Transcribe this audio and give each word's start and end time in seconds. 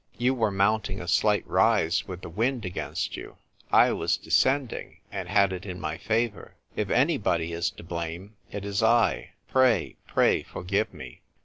You 0.17 0.33
were 0.33 0.49
mounting 0.49 0.99
a 0.99 1.07
slight 1.07 1.45
rise, 1.45 2.07
with 2.07 2.21
the 2.21 2.29
wind 2.29 2.65
against 2.65 3.15
you: 3.15 3.37
I 3.71 3.91
was 3.93 4.17
descending, 4.17 4.97
and 5.11 5.29
had 5.29 5.53
it 5.53 5.63
in 5.63 5.79
my 5.79 5.99
favour. 5.99 6.55
If 6.75 6.89
anybody 6.89 7.53
is 7.53 7.69
to 7.69 7.83
blame, 7.83 8.33
it 8.49 8.65
is 8.65 8.81
I. 8.81 9.33
Pray, 9.47 9.97
pray, 10.07 10.41
forgive 10.41 10.91
me." 10.91 11.21